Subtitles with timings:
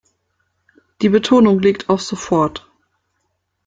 [1.03, 2.67] Die Betonung liegt auf sofort.